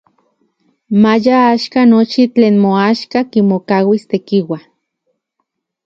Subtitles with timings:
[1.01, 4.59] Maya axkan nochi tlen moaxka kimokauis Tekiua.